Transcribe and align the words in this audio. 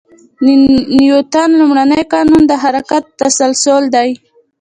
د 0.43 0.45
نیوتن 0.97 1.49
لومړی 1.59 2.03
قانون 2.13 2.41
د 2.47 2.53
حرکت 2.63 3.03
تسلسل 3.19 3.83
دی. 3.95 4.09